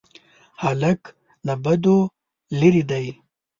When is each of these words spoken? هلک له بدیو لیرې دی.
هلک 0.63 1.01
له 1.45 1.53
بدیو 1.63 1.97
لیرې 2.59 2.83
دی. 2.89 3.07